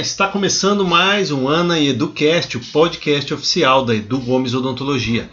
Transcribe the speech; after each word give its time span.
está 0.00 0.28
começando 0.28 0.82
mais 0.82 1.30
um 1.30 1.46
Ana 1.46 1.78
e 1.78 1.88
Educast, 1.88 2.56
o 2.56 2.64
podcast 2.72 3.34
oficial 3.34 3.84
da 3.84 3.94
Edu 3.94 4.18
Gomes 4.18 4.54
Odontologia. 4.54 5.28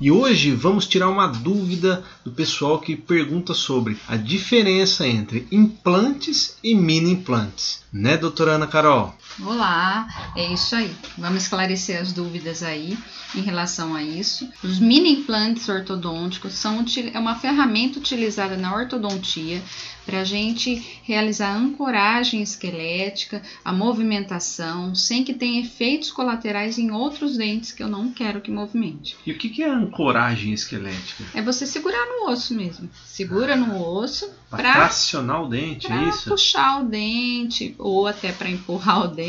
E 0.00 0.12
hoje 0.12 0.52
vamos 0.52 0.86
tirar 0.86 1.08
uma 1.08 1.26
dúvida 1.26 2.04
do 2.24 2.30
pessoal 2.30 2.78
que 2.78 2.94
pergunta 2.94 3.52
sobre 3.52 3.98
a 4.06 4.16
diferença 4.16 5.08
entre 5.08 5.48
implantes 5.50 6.56
e 6.62 6.72
mini 6.72 7.10
implantes. 7.10 7.82
Né, 7.92 8.16
doutora 8.16 8.52
Ana 8.52 8.68
Carol? 8.68 9.12
Olá, 9.42 10.06
é 10.36 10.52
isso 10.52 10.76
aí. 10.76 10.94
Vamos 11.18 11.42
esclarecer 11.42 12.00
as 12.00 12.12
dúvidas 12.12 12.62
aí 12.62 12.96
em 13.34 13.40
relação 13.40 13.92
a 13.94 14.02
isso. 14.02 14.48
Os 14.62 14.78
mini 14.78 15.10
implantes 15.10 15.68
ortodônticos 15.68 16.54
são 16.54 16.84
é 17.12 17.18
uma 17.18 17.34
ferramenta 17.34 17.98
utilizada 17.98 18.56
na 18.56 18.72
ortodontia 18.72 19.60
para 20.06 20.20
a 20.20 20.24
gente 20.24 21.00
realizar 21.02 21.48
a 21.48 21.56
ancoragem 21.56 22.42
esquelética, 22.42 23.42
a 23.64 23.72
movimentação, 23.72 24.94
sem 24.94 25.24
que 25.24 25.32
tenha 25.32 25.60
efeitos 25.60 26.10
colaterais 26.10 26.78
em 26.78 26.90
outros 26.90 27.36
dentes 27.36 27.72
que 27.72 27.82
eu 27.82 27.88
não 27.88 28.12
quero 28.12 28.40
que 28.40 28.50
movimente. 28.50 29.16
E 29.26 29.32
o 29.32 29.38
que 29.38 29.62
é 29.62 29.68
ancoragem 29.68 30.52
esquelética? 30.52 31.24
É 31.34 31.40
você 31.40 31.66
segurar 31.66 32.04
no 32.06 32.30
osso 32.30 32.54
mesmo. 32.54 32.88
Segura 33.04 33.56
no 33.56 33.82
osso 33.82 34.30
para 34.50 34.72
tracionar 34.72 35.42
o 35.42 35.48
dente, 35.48 35.90
é 35.90 36.08
isso? 36.08 36.30
puxar 36.30 36.82
o 36.82 36.84
dente 36.84 37.74
ou 37.78 38.06
até 38.06 38.30
para 38.30 38.48
empurrar 38.48 39.04
o 39.04 39.08
dente, 39.08 39.23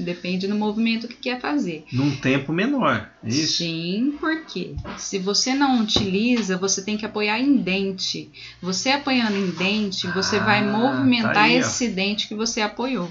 depende 0.00 0.46
do 0.46 0.54
movimento 0.54 1.08
que 1.08 1.16
quer 1.16 1.40
fazer. 1.40 1.84
Num 1.92 2.14
tempo 2.16 2.52
menor, 2.52 3.10
é 3.22 3.28
isso? 3.28 3.58
Sim, 3.58 4.14
porque 4.20 4.74
se 4.96 5.18
você 5.18 5.54
não 5.54 5.80
utiliza, 5.80 6.56
você 6.56 6.82
tem 6.82 6.96
que 6.96 7.06
apoiar 7.06 7.38
em 7.40 7.56
dente. 7.56 8.30
Você 8.60 8.90
apoiando 8.90 9.36
em 9.36 9.50
dente, 9.50 10.06
você 10.08 10.36
ah, 10.36 10.44
vai 10.44 10.64
movimentar 10.64 11.34
tá 11.34 11.42
aí, 11.42 11.56
esse 11.56 11.88
dente 11.88 12.28
que 12.28 12.34
você 12.34 12.60
apoiou. 12.60 13.10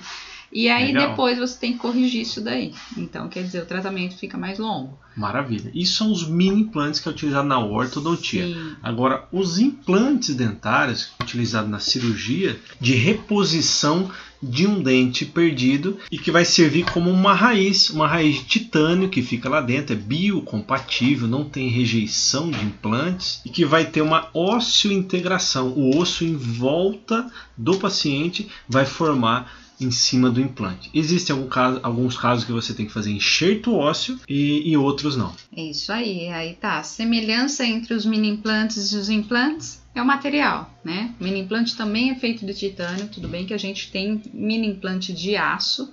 E 0.52 0.70
aí 0.70 0.88
Legal. 0.88 1.10
depois 1.10 1.38
você 1.38 1.60
tem 1.60 1.74
que 1.74 1.80
corrigir 1.80 2.22
isso 2.22 2.42
daí. 2.42 2.74
Então, 2.98 3.28
quer 3.28 3.44
dizer, 3.44 3.62
o 3.62 3.66
tratamento 3.66 4.16
fica 4.18 4.38
mais 4.38 4.58
longo. 4.58 4.98
Maravilha. 5.16 5.72
Isso 5.74 5.96
são 5.98 6.12
os 6.12 6.28
mini 6.28 6.62
implantes 6.62 7.00
que 7.00 7.10
é 7.10 7.12
utilizado 7.12 7.48
na 7.48 7.60
ortodontia. 7.60 8.46
Sim. 8.46 8.76
Agora, 8.82 9.28
os 9.32 9.60
implantes 9.60 10.36
dentários 10.36 11.12
utilizados 11.22 11.70
na 11.70 11.80
cirurgia 11.80 12.60
de 12.80 12.94
reposição 12.94 14.10
de 14.42 14.68
um 14.68 14.82
dente 14.82 15.26
perdido 15.26 15.98
e 16.12 16.18
que 16.18 16.32
vai 16.32 16.46
servir 16.46 16.86
como 16.92 17.10
uma 17.10 17.34
raiz, 17.34 17.90
uma 17.90 18.08
raiz 18.08 18.36
de 18.36 18.44
titânio 18.44 19.10
que 19.10 19.22
fica 19.22 19.50
lá 19.50 19.62
dentro, 19.62 19.94
é 19.94 19.98
biocompatível, 19.98 21.28
não 21.28 21.44
tem 21.44 21.70
rejeição 21.70 22.52
de 22.52 22.64
implantes 22.64 23.42
e 23.44 23.50
que 23.50 23.66
vai 23.66 23.86
ter 23.86 24.02
uma 24.02 24.30
ósseo-integração. 24.34 25.70
O 25.70 25.98
osso 25.98 26.24
em 26.24 26.36
volta 26.36 27.30
do 27.58 27.78
paciente 27.78 28.48
vai 28.70 28.86
formar 28.86 29.52
em 29.80 29.92
cima 29.92 30.30
do 30.30 30.42
implante. 30.42 30.90
Existem 30.94 31.36
algum 31.36 31.48
caso, 31.48 31.80
alguns 31.84 32.18
casos 32.18 32.44
que 32.44 32.52
você 32.52 32.74
tem 32.74 32.86
que 32.86 32.94
fazer 32.94 33.12
enxerto 33.12 33.74
ósseo 33.74 34.20
e, 34.28 34.70
e 34.70 34.78
outros 34.78 35.16
não. 35.16 35.34
É 35.56 35.62
isso 35.62 35.92
aí, 35.92 36.28
aí 36.30 36.56
tá. 36.56 36.80
A 36.80 36.84
semelhança 36.84 37.66
entre 37.66 37.94
os 37.94 38.06
mini 38.06 38.30
implantes 38.30 38.92
e 38.92 38.98
os 38.98 39.10
implantes 39.10 39.80
é 40.00 40.02
o 40.02 40.06
material, 40.06 40.72
né? 40.84 41.14
O 41.20 41.24
mini 41.24 41.40
implante 41.40 41.76
também 41.76 42.12
é 42.12 42.16
feito 42.16 42.46
de 42.46 42.54
titânio, 42.54 43.08
tudo 43.10 43.28
bem 43.28 43.46
que 43.46 43.54
a 43.54 43.58
gente 43.58 43.92
tem 43.92 44.22
mini 44.34 44.68
implante 44.68 45.14
de 45.14 45.36
aço, 45.36 45.92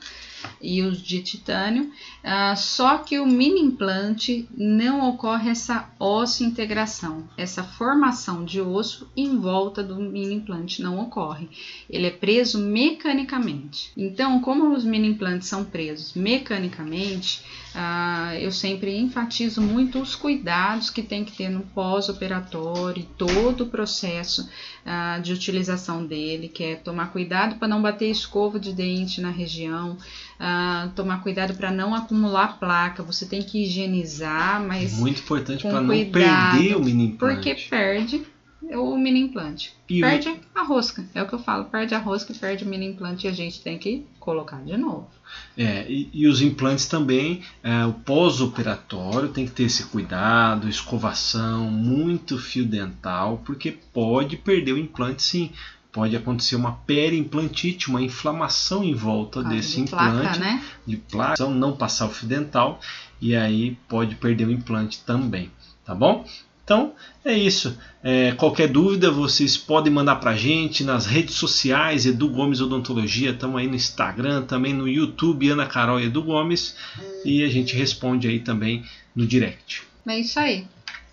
e 0.60 0.82
os 0.82 1.00
de 1.02 1.22
titânio, 1.22 1.84
uh, 1.84 2.56
só 2.56 2.98
que 2.98 3.18
o 3.18 3.26
mini 3.26 3.60
implante 3.60 4.48
não 4.56 5.08
ocorre 5.08 5.50
essa 5.50 5.90
osso 5.98 6.44
integração, 6.44 7.28
essa 7.36 7.62
formação 7.62 8.44
de 8.44 8.60
osso 8.60 9.10
em 9.16 9.38
volta 9.38 9.82
do 9.82 9.96
mini 9.96 10.34
implante 10.34 10.82
não 10.82 10.98
ocorre. 11.00 11.48
Ele 11.88 12.06
é 12.06 12.10
preso 12.10 12.58
mecanicamente. 12.58 13.92
Então, 13.96 14.40
como 14.40 14.74
os 14.74 14.84
mini 14.84 15.08
implantes 15.08 15.48
são 15.48 15.64
presos 15.64 16.14
mecanicamente, 16.14 17.42
uh, 17.74 18.34
eu 18.38 18.52
sempre 18.52 18.96
enfatizo 18.96 19.60
muito 19.60 20.00
os 20.00 20.14
cuidados 20.14 20.90
que 20.90 21.02
tem 21.02 21.24
que 21.24 21.32
ter 21.32 21.48
no 21.48 21.60
pós-operatório, 21.60 23.04
todo 23.18 23.62
o 23.62 23.66
processo 23.66 24.48
uh, 24.86 25.20
de 25.20 25.32
utilização 25.32 26.06
dele, 26.06 26.48
que 26.48 26.64
é 26.64 26.76
tomar 26.76 27.12
cuidado 27.12 27.56
para 27.56 27.68
não 27.68 27.82
bater 27.82 28.10
escova 28.10 28.58
de 28.58 28.72
dente 28.72 29.20
na 29.20 29.30
região, 29.30 29.96
uh, 30.40 30.90
tomar 30.94 31.22
cuidado 31.22 31.54
para 31.54 31.70
não 31.70 31.94
acumular 31.94 32.58
placa. 32.58 33.02
Você 33.02 33.26
tem 33.26 33.42
que 33.42 33.64
higienizar, 33.64 34.64
mas. 34.64 34.98
Muito 34.98 35.20
importante 35.20 35.62
para 35.62 35.80
não 35.80 35.88
perder 35.88 36.76
o 36.76 36.84
mini 36.84 37.06
implante. 37.06 37.34
Porque 37.34 37.54
perde 37.68 38.33
o 38.72 38.96
mini 38.96 39.20
implante. 39.20 39.74
E 39.88 40.00
perde 40.00 40.28
o... 40.28 40.40
a 40.54 40.62
rosca. 40.62 41.04
É 41.14 41.22
o 41.22 41.28
que 41.28 41.34
eu 41.34 41.38
falo, 41.38 41.64
perde 41.66 41.94
a 41.94 41.98
rosca 41.98 42.32
e 42.32 42.36
perde 42.36 42.64
o 42.64 42.68
mini 42.68 42.86
implante 42.86 43.26
e 43.26 43.30
a 43.30 43.32
gente 43.32 43.60
tem 43.60 43.78
que 43.78 44.06
colocar 44.18 44.62
de 44.62 44.76
novo. 44.76 45.08
É, 45.56 45.90
e, 45.90 46.08
e 46.12 46.26
os 46.26 46.40
implantes 46.40 46.86
também, 46.86 47.42
é, 47.62 47.84
o 47.84 47.92
pós-operatório 47.92 49.28
tem 49.28 49.46
que 49.46 49.52
ter 49.52 49.64
esse 49.64 49.84
cuidado, 49.86 50.68
escovação, 50.68 51.70
muito 51.70 52.38
fio 52.38 52.64
dental, 52.64 53.42
porque 53.44 53.72
pode 53.92 54.36
perder 54.36 54.72
o 54.72 54.78
implante 54.78 55.22
sim. 55.22 55.50
Pode 55.92 56.16
acontecer 56.16 56.56
uma 56.56 56.72
periimplantite, 56.72 57.88
uma 57.88 58.02
inflamação 58.02 58.82
em 58.82 58.94
volta 58.94 59.40
ah, 59.40 59.42
desse 59.44 59.76
de 59.76 59.82
implante, 59.82 60.20
placa, 60.22 60.38
né? 60.40 60.64
de 60.84 60.96
placa, 60.96 61.48
não 61.48 61.76
passar 61.76 62.06
o 62.06 62.10
fio 62.10 62.26
dental 62.26 62.80
e 63.20 63.34
aí 63.34 63.78
pode 63.88 64.16
perder 64.16 64.48
o 64.48 64.52
implante 64.52 65.00
também, 65.06 65.50
tá 65.84 65.94
bom? 65.94 66.26
Então 66.64 66.94
é 67.24 67.36
isso. 67.36 67.78
É, 68.02 68.32
qualquer 68.32 68.68
dúvida 68.68 69.10
vocês 69.10 69.56
podem 69.56 69.92
mandar 69.92 70.16
para 70.16 70.34
gente 70.34 70.82
nas 70.82 71.06
redes 71.06 71.34
sociais 71.34 72.06
Edu 72.06 72.28
Gomes 72.28 72.60
Odontologia. 72.60 73.30
Estamos 73.30 73.60
aí 73.60 73.66
no 73.66 73.74
Instagram, 73.74 74.42
também 74.42 74.72
no 74.72 74.88
YouTube 74.88 75.48
Ana 75.50 75.66
Carol 75.66 76.00
Edu 76.00 76.22
Gomes 76.22 76.76
e 77.24 77.44
a 77.44 77.48
gente 77.48 77.76
responde 77.76 78.26
aí 78.26 78.40
também 78.40 78.84
no 79.14 79.26
direct. 79.26 79.82
É 80.06 80.18
isso 80.18 80.40
aí. 80.40 80.66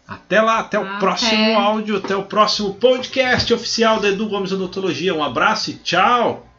Até 0.07 0.41
lá, 0.41 0.59
até, 0.59 0.77
até 0.77 0.95
o 0.95 0.99
próximo 0.99 1.57
áudio, 1.57 1.97
até 1.97 2.15
o 2.15 2.23
próximo 2.23 2.73
podcast 2.73 3.53
oficial 3.53 3.99
da 4.01 4.09
Edu 4.09 4.27
Gomes 4.27 4.51
Odontologia. 4.51 5.13
Um 5.13 5.23
abraço 5.23 5.71
e 5.71 5.73
tchau! 5.75 6.50